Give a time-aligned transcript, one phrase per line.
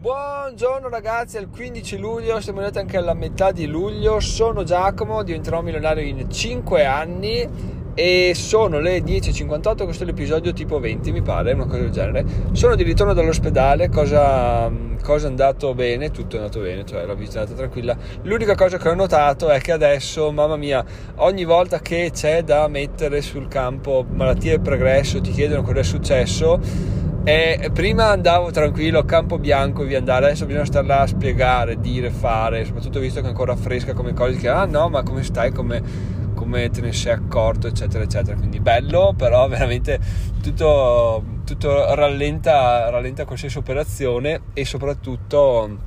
[0.00, 5.22] Buongiorno ragazzi, è il 15 luglio, siamo arrivati anche alla metà di luglio, sono Giacomo,
[5.22, 7.46] diventerò milionario in 5 anni
[7.92, 12.24] e sono le 10.58, questo è l'episodio tipo 20 mi pare, una cosa del genere.
[12.52, 17.12] Sono di ritorno dall'ospedale, cosa, cosa è andato bene, tutto è andato bene, cioè la
[17.12, 17.94] visita tranquilla.
[18.22, 20.82] L'unica cosa che ho notato è che adesso, mamma mia,
[21.16, 25.84] ogni volta che c'è da mettere sul campo malattie e progresso, ti chiedono cosa è
[25.84, 31.78] successo e prima andavo tranquillo, campo bianco, via andare, adesso bisogna stare là a spiegare,
[31.78, 35.22] dire, fare, soprattutto visto che è ancora fresca come cosa, che ah no, ma come
[35.22, 35.82] stai, come,
[36.34, 38.36] come te ne sei accorto, eccetera, eccetera.
[38.36, 40.00] Quindi bello, però veramente
[40.42, 45.78] tutto, tutto rallenta, rallenta qualsiasi operazione e soprattutto,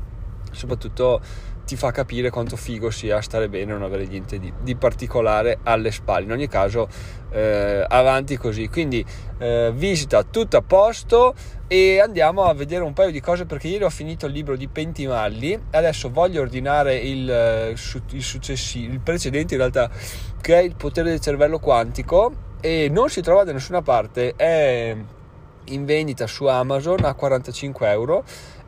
[0.51, 1.19] soprattutto
[1.65, 5.59] ti fa capire quanto figo sia stare bene e non avere niente di, di, particolare
[5.63, 6.25] alle spalle.
[6.25, 6.87] In ogni caso,
[7.31, 8.67] eh, avanti così.
[8.67, 9.03] Quindi,
[9.37, 11.33] eh, visita tutto a posto
[11.67, 14.67] e andiamo a vedere un paio di cose perché ieri ho finito il libro di
[14.67, 15.57] Pentimalli.
[15.71, 19.89] Adesso voglio ordinare il, eh, il successivo, il precedente in realtà,
[20.41, 24.33] che è il potere del cervello quantico e non si trova da nessuna parte.
[24.35, 24.95] È
[25.67, 28.23] in vendita su Amazon a 45 euro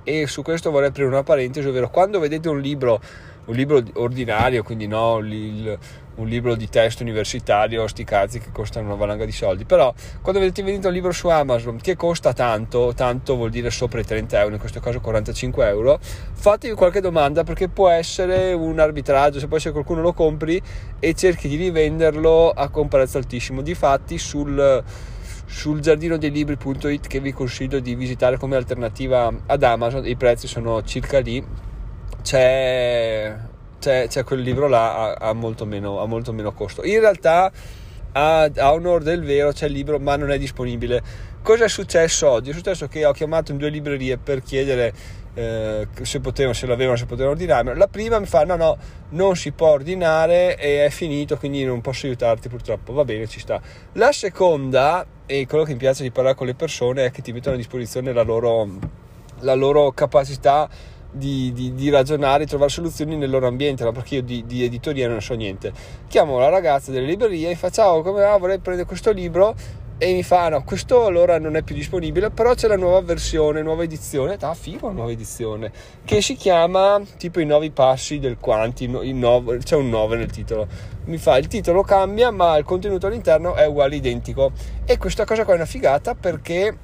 [0.06, 3.02] e su questo vorrei aprire una parentesi, ovvero quando vedete un libro,
[3.46, 5.78] un libro ordinario, quindi no, il,
[6.16, 10.40] un libro di testo universitario, sti cazzi che costano una valanga di soldi, però quando
[10.40, 14.40] vedete venire un libro su Amazon che costa tanto, tanto vuol dire sopra i 30
[14.40, 19.48] euro, in questo caso 45 euro, fatevi qualche domanda perché può essere un arbitraggio, se
[19.48, 20.62] poi se qualcuno lo compri
[21.00, 24.84] e cerchi di rivenderlo a un prezzo altissimo, difatti sul
[25.56, 30.48] sul giardino dei libri.it che vi consiglio di visitare come alternativa ad Amazon, i prezzi
[30.48, 31.42] sono circa lì,
[32.22, 33.34] c'è,
[33.80, 36.84] c'è, c'è quel libro là a, a, molto meno, a, molto meno, costo.
[36.84, 37.50] In realtà
[38.12, 41.02] a, a onore del vero c'è il libro ma non è disponibile.
[41.42, 42.50] Cosa è successo oggi?
[42.50, 44.94] È successo che ho chiamato in due librerie per chiedere
[45.36, 47.78] eh, se potevano, se l'avevano, se potevano ordinarmelo.
[47.78, 48.78] La prima mi fa: No, no,
[49.10, 52.94] non si può ordinare e è finito, quindi non posso aiutarti purtroppo.
[52.94, 53.62] Va bene, ci sta.
[53.94, 57.34] La seconda, e quello che mi piace di parlare con le persone, è che ti
[57.34, 58.68] mettono a disposizione la loro,
[59.42, 60.68] la loro capacità.
[61.16, 63.94] Di, di, di, ragionare, di trovare soluzioni nel loro ambiente, no?
[63.94, 65.72] perché io di, di, editoria non so niente.
[66.10, 68.36] Chiamo la ragazza delle librerie e faccio: Ciao, come va?
[68.36, 69.56] Vorrei prendere questo libro
[69.98, 73.62] e mi fa no questo allora non è più disponibile però c'è la nuova versione
[73.62, 74.38] nuova edizione.
[74.42, 75.72] Ah figo nuova edizione.
[76.04, 80.68] Che si chiama tipo i nuovi passi del quanti no, c'è un 9 nel titolo.
[81.06, 84.52] Mi fa il titolo cambia ma il contenuto all'interno è uguale identico.
[84.86, 86.78] E questa cosa qua è una figata perché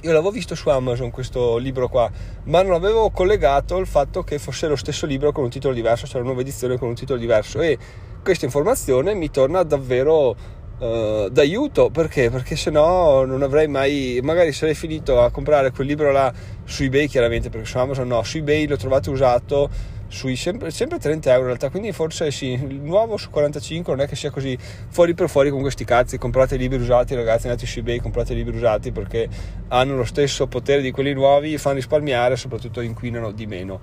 [0.00, 2.08] io l'avevo visto su Amazon questo libro qua,
[2.44, 6.06] ma non avevo collegato il fatto che fosse lo stesso libro con un titolo diverso,
[6.06, 7.60] cioè una nuova edizione con un titolo diverso.
[7.60, 7.76] E
[8.22, 10.36] questa informazione mi torna davvero
[10.78, 12.30] uh, d'aiuto perché?
[12.30, 16.32] Perché se no non avrei mai, magari sarei finito a comprare quel libro là
[16.64, 19.70] su eBay, chiaramente perché su Amazon no, su eBay l'ho trovato usato
[20.08, 24.04] sui sempre, sempre 30 euro in realtà quindi forse sì il nuovo su 45 non
[24.04, 24.56] è che sia così
[24.88, 28.56] fuori per fuori con questi cazzi comprate libri usati ragazzi andate su ebay comprate libri
[28.56, 29.28] usati perché
[29.68, 33.80] hanno lo stesso potere di quelli nuovi fanno risparmiare soprattutto inquinano di meno.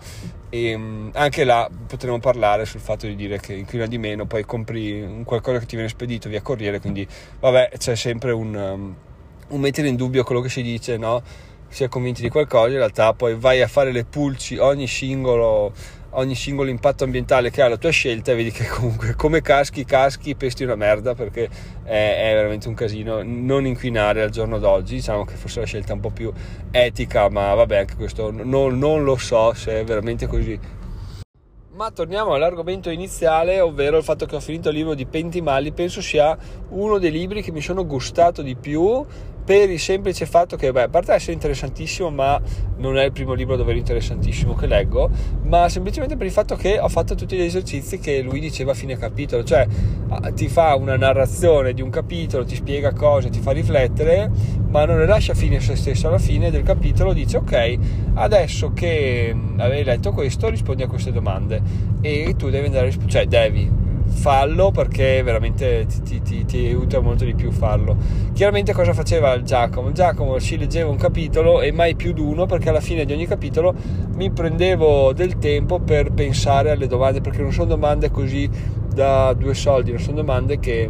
[0.50, 4.44] E ehm, anche là potremmo parlare sul fatto di dire che inquina di meno poi
[4.46, 7.08] compri un qualcosa che ti viene spedito via corriere quindi
[7.40, 8.96] vabbè c'è sempre un, um,
[9.50, 11.22] un mettere in dubbio quello che si dice no?
[11.68, 15.74] Si è convinti di qualcosa in realtà poi vai a fare le pulci ogni singolo
[16.16, 19.86] ogni singolo impatto ambientale che ha la tua scelta e vedi che comunque come caschi,
[19.86, 21.50] caschi, pesti una merda perché
[21.84, 25.92] è, è, veramente un casino non inquinare al giorno d'oggi, diciamo che forse la scelta
[25.92, 26.32] è un po' più
[26.72, 30.60] etica, ma vabbè anche questo non, non lo so se è veramente così.
[31.76, 36.02] Ma torniamo all'argomento iniziale, ovvero il fatto che ho finito il libro di Pentimali, penso
[36.02, 36.38] sia
[36.70, 39.06] uno dei libri che mi sono gustato di più
[39.46, 42.42] per il semplice fatto che, beh, a parte essere interessantissimo, ma
[42.78, 45.10] non è il primo libro davvero interessantissimo che leggo,
[45.44, 48.74] ma semplicemente per il fatto che ho fatto tutti gli esercizi che lui diceva a
[48.74, 49.68] fine capitolo, cioè
[50.34, 54.32] ti fa una narrazione di un capitolo, ti spiega cose, ti fa riflettere,
[54.70, 57.78] ma non le lascia fine a se stesso, alla fine del capitolo dice ok,
[58.16, 61.62] adesso che avevi letto questo rispondi a queste domande.
[62.02, 63.84] E tu devi andare a rispondere, cioè devi
[64.16, 67.96] fallo perché veramente ti, ti, ti, aiuta molto di più farlo.
[68.34, 69.92] Chiaramente cosa faceva Giacomo?
[69.92, 73.28] Giacomo si leggeva un capitolo e mai più di uno perché alla fine di ogni
[73.28, 73.74] capitolo
[74.16, 78.50] mi prendevo del tempo per pensare alle domande perché non sono domande così
[78.94, 80.90] da due soldi, non sono domande che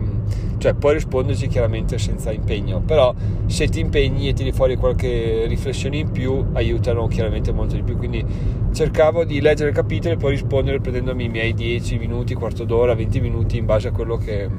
[0.66, 3.14] cioè puoi risponderci chiaramente senza impegno, però
[3.46, 7.96] se ti impegni e tiri fuori qualche riflessione in più aiutano chiaramente molto di più,
[7.96, 8.26] quindi
[8.74, 12.96] cercavo di leggere il capitolo e poi rispondere prendendomi i miei 10 minuti, quarto d'ora,
[12.96, 14.50] 20 minuti in base a quello che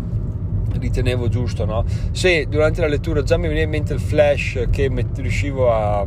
[0.79, 1.85] ritenevo giusto, no?
[2.13, 6.07] Se durante la lettura già mi veniva in mente il flash che riuscivo a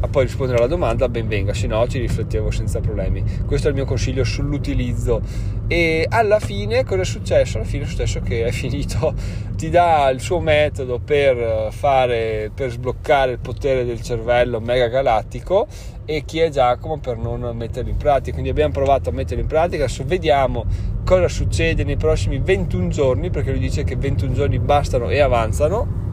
[0.00, 3.24] a poi rispondere alla domanda, ben venga, se no ci riflettevo senza problemi.
[3.44, 5.20] Questo è il mio consiglio sull'utilizzo.
[5.66, 7.58] E alla fine cosa è successo?
[7.58, 9.12] Alla fine è successo che è finito,
[9.56, 15.66] ti dà il suo metodo per fare, per sbloccare il potere del cervello mega galattico
[16.04, 18.32] e chi è Giacomo per non metterlo in pratica.
[18.32, 20.64] Quindi abbiamo provato a metterlo in pratica, adesso vediamo
[21.04, 26.06] cosa succede nei prossimi 21 giorni, perché lui dice che 21 giorni bastano e avanzano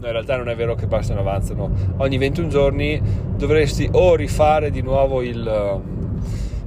[0.00, 1.70] No, in realtà non è vero che bastano avanzano.
[1.96, 3.00] Ogni 21 giorni
[3.36, 5.82] dovresti o rifare di nuovo il,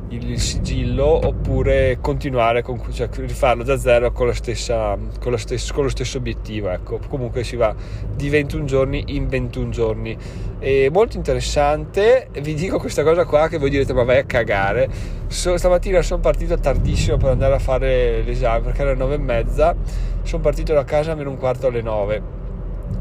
[0.09, 5.89] il sigillo oppure continuare con, cioè rifarlo da zero con, stessa, con, stessa, con, lo
[5.89, 6.99] stesso obiettivo ecco.
[7.07, 7.73] comunque si va
[8.13, 10.17] di 21 giorni in 21 giorni
[10.59, 14.89] è molto interessante vi dico questa cosa qua che voi direte ma vai a cagare
[15.27, 19.17] so, stamattina sono partito tardissimo per andare a fare l'esame perché era alle 9 e
[19.17, 19.75] mezza
[20.23, 22.40] sono partito da casa meno un quarto alle 9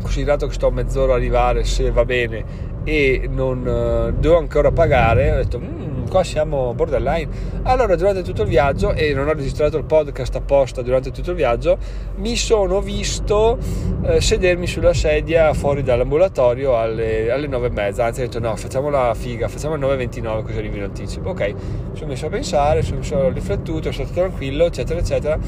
[0.00, 4.70] considerato che sto a mezz'ora a arrivare se va bene e non uh, devo ancora
[4.73, 7.29] pagare ho detto mmm, qua siamo borderline.
[7.62, 11.37] Allora durante tutto il viaggio e non ho registrato il podcast apposta durante tutto il
[11.37, 11.79] viaggio
[12.17, 13.58] mi sono visto
[14.02, 18.05] eh, sedermi sulla sedia fuori dall'ambulatorio alle, alle 9 e mezza.
[18.05, 21.31] Anzi ho detto no facciamo la figa facciamo alle 9.29 così arrivi in anticipo.
[21.31, 21.55] Ok.
[21.93, 25.38] Sono messo a pensare sono, sono riflettuto sono stato tranquillo eccetera eccetera.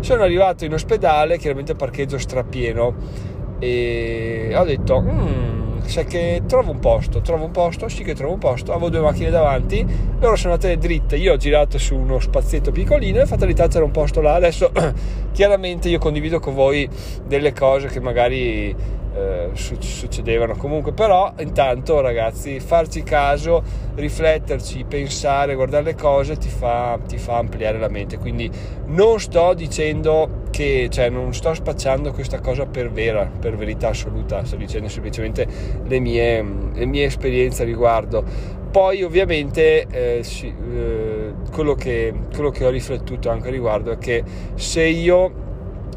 [0.00, 6.78] Sono arrivato in ospedale chiaramente parcheggio strapieno e ho detto mm, sai che trovo un
[6.78, 9.84] posto trovo un posto sì che trovo un posto avevo due macchine davanti
[10.20, 13.90] loro sono andate dritte io ho girato su uno spazietto piccolino e fatalità c'era un
[13.90, 14.34] posto là.
[14.34, 14.72] Adesso
[15.32, 16.88] chiaramente io condivido con voi
[17.26, 18.74] delle cose che magari
[19.14, 23.62] eh, succedevano comunque però intanto ragazzi farci caso
[23.94, 28.18] rifletterci pensare guardare le cose ti fa, ti fa ampliare la mente.
[28.18, 28.50] Quindi
[28.86, 34.44] non sto dicendo che cioè non sto spacciando questa cosa per vera per verità assoluta
[34.44, 35.46] sto dicendo semplicemente
[35.84, 38.24] le mie, le mie esperienze a riguardo
[38.70, 43.98] poi ovviamente eh, sì, eh, quello, che, quello che ho riflettuto anche a riguardo è
[43.98, 44.22] che
[44.54, 45.46] se io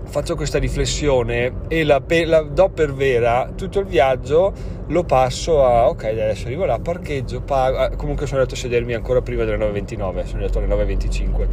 [0.05, 4.53] faccio questa riflessione e la, la, do per vera, tutto il viaggio
[4.87, 7.77] lo passo a ok, adesso arrivo là, parcheggio, pago.
[7.77, 11.47] Ah, comunque sono andato a sedermi ancora prima delle 9.29, sono andato alle 9.25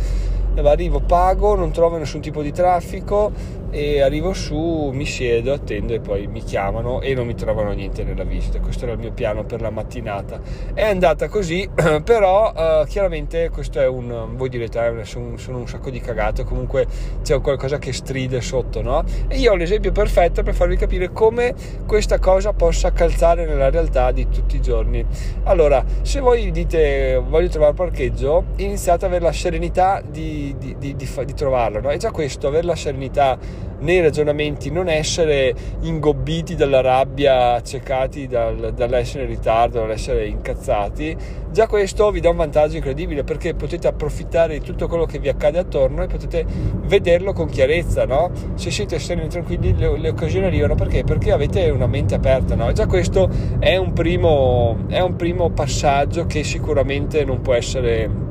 [0.66, 3.31] arrivo, pago, non trovo nessun tipo di traffico
[3.70, 8.05] e arrivo su, mi siedo, attendo e poi mi chiamano e non mi trovano niente
[8.05, 8.61] nella visita.
[8.61, 10.41] Questo era il mio piano per la mattinata.
[10.75, 11.69] È andata così,
[12.05, 16.44] però uh, chiaramente questo è un, voi direte, eh, sono, sono, un sacco di cagate,
[16.44, 16.87] comunque
[17.23, 19.05] c'è qualcosa che stride sotto, no?
[19.29, 21.55] E io ho l'esempio perfetto per farvi capire come
[21.87, 25.05] questa cosa possa calzare nella realtà di tutti i giorni.
[25.44, 30.97] Allora, se voi dite voglio trovare parcheggio, iniziate ad avere la serenità di di, di,
[30.97, 31.81] di, di trovarlo.
[31.81, 31.91] No?
[31.91, 33.38] E già questo, avere la serenità
[33.81, 41.16] nei ragionamenti, non essere ingobbiti dalla rabbia, accecati dal, dall'essere in ritardo, dall'essere incazzati,
[41.50, 45.28] già questo vi dà un vantaggio incredibile perché potete approfittare di tutto quello che vi
[45.28, 46.44] accade attorno e potete
[46.87, 48.31] vederlo con chiarezza, no?
[48.55, 51.04] Se siete sereni e tranquilli le, le, occasioni arrivano perché?
[51.04, 52.72] Perché avete una mente aperta, no?
[52.72, 53.28] già questo
[53.58, 58.26] è un primo, è un primo passaggio che sicuramente non può essere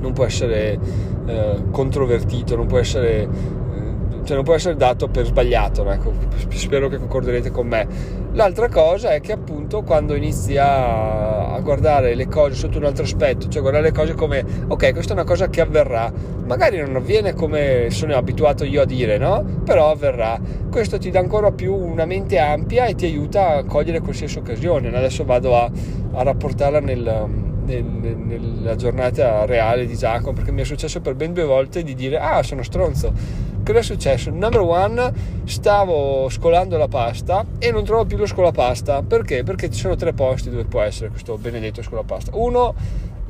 [0.00, 0.78] non può essere
[1.26, 3.28] eh, controvertito, non può essere,
[4.30, 5.90] cioè non può essere dato per sbagliato.
[5.90, 6.12] Ecco.
[6.50, 7.86] Spero che concorderete con me.
[8.32, 13.02] L'altra cosa è che appunto quando inizi a, a guardare le cose sotto un altro
[13.02, 16.12] aspetto, cioè guardare le cose come ok, questa è una cosa che avverrà,
[16.46, 19.44] magari non avviene come sono abituato io a dire, no?
[19.64, 20.38] Però avverrà.
[20.70, 24.96] Questo ti dà ancora più una mente ampia e ti aiuta a cogliere qualsiasi occasione.
[24.96, 25.68] Adesso vado a,
[26.12, 31.32] a rapportarla nel nel, nella giornata reale di Giacomo perché mi è successo per ben
[31.32, 33.12] due volte di dire ah sono stronzo
[33.72, 34.30] cosa è successo?
[34.30, 35.12] number one
[35.44, 39.42] stavo scolando la pasta e non trovo più lo scolapasta perché?
[39.42, 42.74] perché ci sono tre posti dove può essere questo benedetto scolapasta uno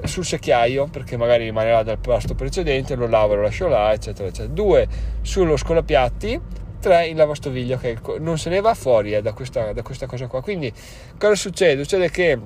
[0.04, 4.52] sul secchiaio perché magari rimanerà dal pasto precedente lo lavo lo lascio là eccetera eccetera
[4.52, 4.88] due
[5.20, 6.40] sullo scolapiatti
[6.80, 10.26] 3 in lavastoviglie ok non se ne va fuori eh, da, questa, da questa cosa
[10.26, 10.72] qua quindi
[11.18, 11.82] cosa succede?
[11.82, 12.38] succede che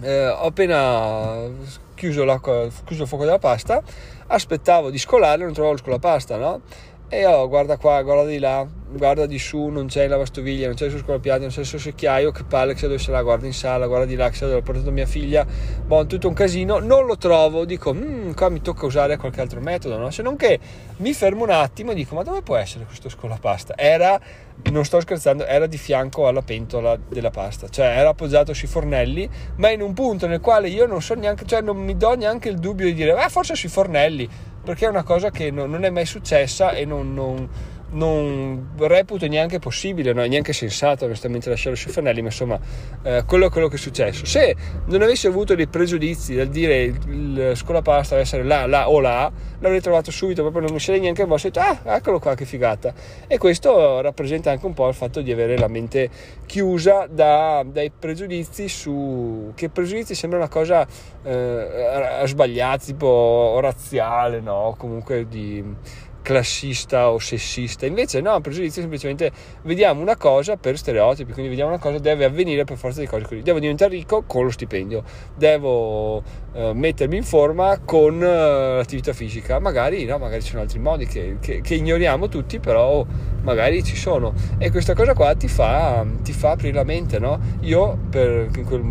[0.00, 1.48] eh, ho appena
[1.96, 2.24] chiuso,
[2.84, 3.82] chiuso, il fuoco della pasta,
[4.28, 6.60] aspettavo di scolare, non trovavo il scolapasta, no?
[7.08, 10.74] E oh, guarda qua, guarda di là, guarda di su, non c'è la lavastoviglie, non
[10.74, 13.22] c'è il suo scolapiatti, non c'è il suo secchiaio, che palle che dove se la
[13.22, 15.46] guarda in sala, guarda di là che se l'ho portato mia figlia,
[15.86, 19.60] boh, tutto un casino, non lo trovo, dico, mmm, qua mi tocca usare qualche altro
[19.60, 20.10] metodo, no?
[20.10, 20.58] Se non che
[20.96, 23.78] mi fermo un attimo e dico, ma dove può essere questo scolapasta?
[23.78, 24.20] Era,
[24.72, 29.30] non sto scherzando, era di fianco alla pentola della pasta, cioè era appoggiato sui fornelli,
[29.58, 32.48] ma in un punto nel quale io non so neanche, cioè non mi do neanche
[32.48, 34.28] il dubbio di dire, eh, forse sui fornelli,
[34.66, 37.48] perché è una cosa che non, non è mai successa e non, non,
[37.90, 40.24] non reputo neanche possibile, no?
[40.24, 42.58] neanche sensato onestamente lasciare su Fanelli, ma insomma
[43.02, 44.24] eh, quello è quello che è successo.
[44.26, 44.54] Se
[44.86, 49.00] non avessi avuto dei pregiudizi del dire il, il scolapasta deve essere là, là o
[49.00, 52.44] là, l'avrei trovato subito, proprio non mi sarei neanche mosso, detto, ah, eccolo qua, che
[52.44, 52.92] figata.
[53.26, 56.10] E questo rappresenta anche un po' il fatto di avere la mente
[56.46, 59.52] chiusa da, dai pregiudizi su...
[59.54, 60.86] che pregiudizi sembra una cosa
[61.22, 64.74] eh, sbagliata, tipo razziale, no?
[64.76, 65.64] Comunque di
[66.26, 69.30] classista o sessista, invece no, pregiudizio semplicemente
[69.62, 73.22] vediamo una cosa per stereotipi, quindi vediamo una cosa deve avvenire per forza di cose
[73.22, 75.04] così, devo diventare ricco con lo stipendio,
[75.36, 80.80] devo uh, mettermi in forma con uh, l'attività fisica, magari no, magari ci sono altri
[80.80, 83.06] modi che, che, che, ignoriamo tutti, però
[83.42, 84.34] magari ci sono.
[84.58, 87.38] E questa cosa qua ti fa, ti fa aprire la mente, no?
[87.60, 88.82] Io per in quel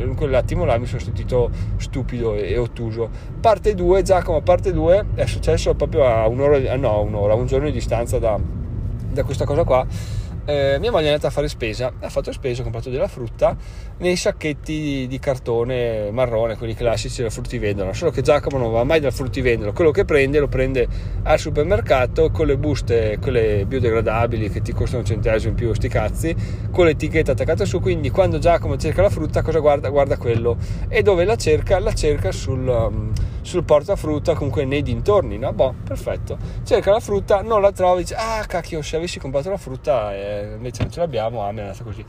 [0.00, 3.08] in quell'attimo là mi sono sentito stupido e, ottuso.
[3.40, 7.72] Parte 2, Giacomo, parte 2 è successo proprio a un'ora, no, un'ora, un giorno di
[7.72, 8.38] distanza da,
[9.10, 9.86] da questa cosa qua
[10.44, 13.56] eh, mia moglie è andata a fare spesa, ha fatto spesa, ha comprato della frutta
[13.98, 19.00] nei sacchetti di cartone marrone, quelli classici da fruttivendolo, solo che Giacomo non va mai
[19.00, 20.86] dal fruttivendolo, quello che prende lo prende
[21.22, 25.88] al supermercato con le buste, quelle biodegradabili che ti costano un centesimo in più, sti
[25.88, 26.36] cazzi,
[26.70, 29.88] con l'etichetta attaccata su, quindi quando Giacomo cerca la frutta cosa guarda?
[29.88, 30.56] Guarda quello
[30.88, 31.78] e dove la cerca?
[31.78, 32.66] La cerca sul...
[32.66, 33.12] Um,
[33.44, 35.52] sul portafrutta comunque nei dintorni, no?
[35.52, 36.38] Boh, perfetto.
[36.64, 40.33] Cerca la frutta, non la trovi, dice, ah cacchio, se avessi comprato la frutta eh,
[40.56, 42.04] invece non ce l'abbiamo, ah è andata così.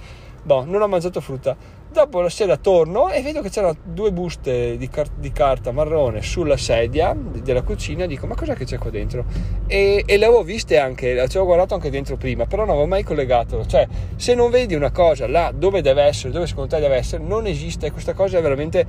[0.46, 1.58] Boh, non ho mangiato frutta.
[1.92, 6.22] Dopo la sera torno e vedo che c'erano due buste di, car- di carta marrone
[6.22, 8.06] sulla sedia della cucina.
[8.06, 9.26] Dico, ma cos'è che c'è qua dentro?
[9.66, 12.86] E, e le avevo viste anche, ci avevo guardato anche dentro prima, però non avevo
[12.86, 13.66] mai collegato.
[13.66, 17.24] Cioè, se non vedi una cosa là dove deve essere, dove secondo te deve essere,
[17.24, 17.92] non esiste.
[17.92, 18.86] Questa cosa è veramente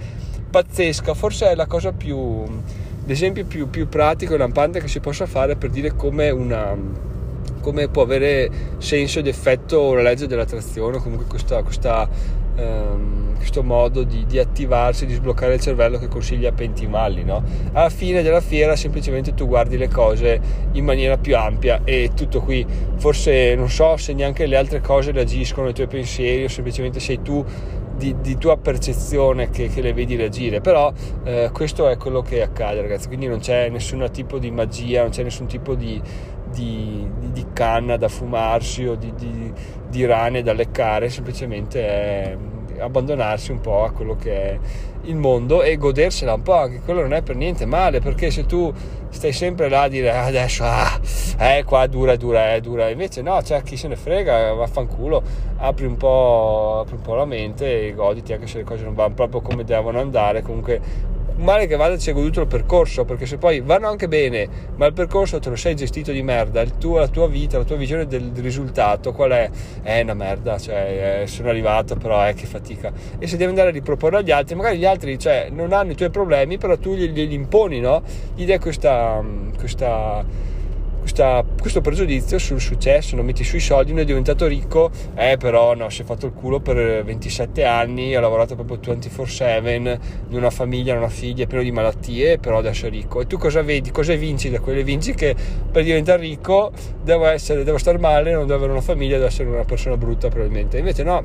[0.51, 1.15] pazzesca.
[1.15, 2.45] Forse è la cosa più,
[3.07, 6.77] l'esempio più, più pratico e lampante che si possa fare per dire come una
[7.67, 12.09] come può avere senso ed effetto la legge dell'attrazione, comunque questa, questa,
[12.59, 17.25] um, questo modo di, di, attivarsi, di sbloccare il cervello che consiglia pentimalli.
[17.25, 17.43] No?
[17.73, 20.41] Alla fine della fiera semplicemente tu guardi le cose
[20.75, 22.65] in maniera più ampia e tutto qui.
[22.99, 27.21] Forse non so se neanche le altre cose reagiscono ai tuoi pensieri o semplicemente sei
[27.21, 27.45] tu
[27.97, 30.93] di, di, tua percezione che, che, le vedi reagire, però
[31.25, 35.11] eh, questo è quello che accade ragazzi, quindi non c'è nessun tipo di magia, non
[35.11, 36.01] c'è nessun tipo di,
[36.57, 42.37] di, di, di canna da fumarsi o di, di, rane da leccare, semplicemente è
[42.79, 44.59] abbandonarsi un po' a quello che è
[45.03, 48.47] il mondo e godersela un po', anche quello non è per niente male, perché se
[48.47, 48.73] tu
[49.09, 51.01] stai sempre là a dire ah, adesso ah,
[51.39, 55.23] eh, qua dura, dura, è dura, invece no, c'è chi se ne frega, vaffanculo,
[55.59, 58.95] apri un po', apri un po' la mente e goditi anche se le cose non
[58.95, 63.27] vanno proprio come devono andare, comunque male che vada ci hai goduto il percorso perché
[63.27, 66.99] se poi vanno anche bene ma il percorso te lo sei gestito di merda tuo,
[66.99, 69.51] la tua vita, la tua visione del, risultato qual è?
[69.83, 73.51] è una merda cioè eh, sono arrivato però è eh, che fatica e se devi
[73.51, 76.77] andare a riproporre agli altri magari gli altri cioè, non hanno i tuoi problemi però
[76.79, 78.03] tu glieli, imponi no?
[78.35, 79.23] gli dai questa,
[79.59, 80.25] questa
[81.17, 85.75] questa, questo pregiudizio sul successo, non metti sui soldi, uno è diventato ricco, eh però
[85.75, 90.51] no, si è fatto il culo per 27 anni, ha lavorato proprio 24/7, in una
[90.51, 93.23] famiglia, in una figlia, pieno di malattie, però adesso è ricco.
[93.23, 93.91] E tu cosa vedi?
[93.91, 94.85] Cosa vinci da quelle?
[94.85, 95.35] Vinci che
[95.73, 96.71] per diventare ricco
[97.03, 100.29] devo, essere, devo stare male, non devo avere una famiglia, devo essere una persona brutta
[100.29, 100.77] probabilmente.
[100.77, 101.25] Invece no,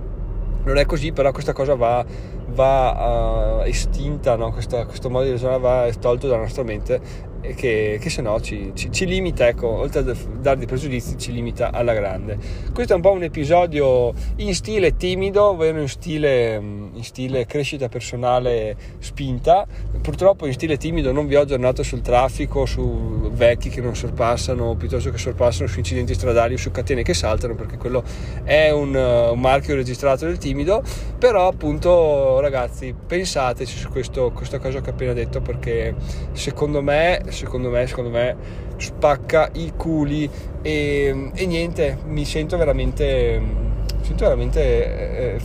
[0.63, 2.05] non è così, però questa cosa va,
[2.53, 4.51] va uh, estinta, no?
[4.53, 8.71] questo, questo modo di ragionare va tolto dalla nostra mente che, che se no ci,
[8.75, 12.37] ci, ci, limita, ecco, oltre a dare dei pregiudizi, ci limita alla grande.
[12.73, 17.89] Questo è un po' un episodio in stile timido, ovvero in stile, in stile crescita
[17.89, 19.65] personale spinta.
[20.01, 24.75] Purtroppo in stile timido non vi ho aggiornato sul traffico, su vecchi che non sorpassano,
[24.75, 28.03] piuttosto che sorpassano su incidenti stradali o su catene che saltano, perché quello
[28.43, 30.83] è un, un marchio registrato del timido.
[31.17, 35.95] Però appunto ragazzi, pensateci su questo, questa cosa che ho appena detto, perché
[36.33, 38.35] secondo me secondo me, secondo me
[38.77, 40.29] spacca i culi
[40.61, 43.69] e, e niente, mi sento veramente
[44.01, 45.41] sento veramente eh,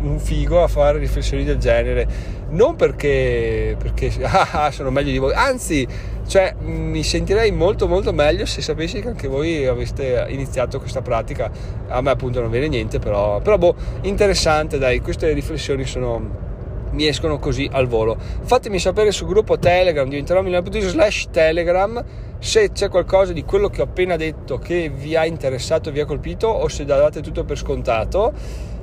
[0.00, 2.36] un figo a fare riflessioni del genere.
[2.50, 5.86] Non perché, perché ah, sono meglio di voi anzi
[6.28, 11.50] cioè, mi sentirei molto molto meglio se sapessi che anche voi aveste iniziato questa pratica.
[11.88, 16.47] A me appunto non viene niente però, però boh, interessante dai queste riflessioni sono
[16.92, 18.16] mi escono così al volo.
[18.42, 22.04] Fatemi sapere sul gruppo Telegram diventerò milionario.it slash Telegram
[22.38, 26.04] se c'è qualcosa di quello che ho appena detto che vi ha interessato, vi ha
[26.04, 28.32] colpito o se date tutto per scontato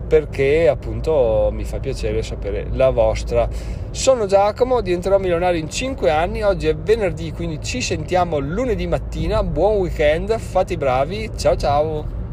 [0.07, 3.47] perché appunto mi fa piacere sapere la vostra.
[3.91, 9.43] Sono Giacomo, diventerò milionario in 5 anni, oggi è venerdì quindi ci sentiamo lunedì mattina,
[9.43, 12.24] buon weekend, fate i bravi, ciao ciao!